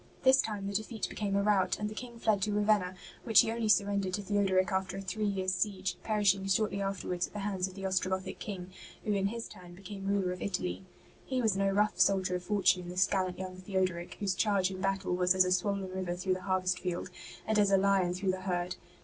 [0.23, 3.51] This time the defeat became a rout, and the King fled to Ravenna, which he
[3.51, 7.39] only sur rendered to Theodoric after a three years' siege, perishing shortly afterwards at the
[7.41, 8.71] hands of the Ostrogothic King,
[9.05, 10.87] who in his turn became ruler of Italy.
[11.27, 15.15] He was no rough soldier of fortune, this gallant young Theodoric, whose charge in battle
[15.15, 17.11] was'' as a swollen river through the harvest field,
[17.45, 18.77] and as a lion through the herd.''